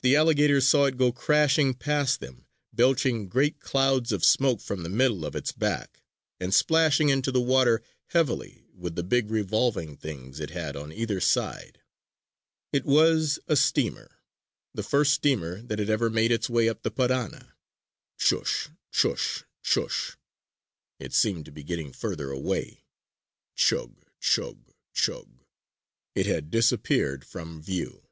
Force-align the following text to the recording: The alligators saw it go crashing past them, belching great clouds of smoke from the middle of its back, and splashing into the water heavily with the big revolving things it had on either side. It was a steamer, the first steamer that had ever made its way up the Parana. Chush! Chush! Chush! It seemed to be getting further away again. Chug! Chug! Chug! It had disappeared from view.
The 0.00 0.16
alligators 0.16 0.66
saw 0.66 0.86
it 0.86 0.96
go 0.96 1.12
crashing 1.12 1.74
past 1.74 2.20
them, 2.20 2.46
belching 2.72 3.28
great 3.28 3.60
clouds 3.60 4.10
of 4.10 4.24
smoke 4.24 4.62
from 4.62 4.82
the 4.82 4.88
middle 4.88 5.26
of 5.26 5.36
its 5.36 5.52
back, 5.52 6.02
and 6.40 6.54
splashing 6.54 7.10
into 7.10 7.30
the 7.30 7.38
water 7.42 7.82
heavily 8.06 8.64
with 8.74 8.94
the 8.94 9.02
big 9.02 9.30
revolving 9.30 9.98
things 9.98 10.40
it 10.40 10.48
had 10.52 10.74
on 10.74 10.90
either 10.90 11.20
side. 11.20 11.82
It 12.72 12.86
was 12.86 13.40
a 13.46 13.54
steamer, 13.54 14.22
the 14.72 14.82
first 14.82 15.12
steamer 15.12 15.60
that 15.60 15.78
had 15.78 15.90
ever 15.90 16.08
made 16.08 16.32
its 16.32 16.48
way 16.48 16.66
up 16.66 16.82
the 16.82 16.90
Parana. 16.90 17.52
Chush! 18.18 18.70
Chush! 18.90 19.44
Chush! 19.62 20.16
It 20.98 21.12
seemed 21.12 21.44
to 21.44 21.52
be 21.52 21.62
getting 21.62 21.92
further 21.92 22.30
away 22.30 22.62
again. 22.62 22.86
Chug! 23.56 24.04
Chug! 24.18 24.72
Chug! 24.94 25.44
It 26.14 26.24
had 26.24 26.50
disappeared 26.50 27.26
from 27.26 27.60
view. 27.60 28.08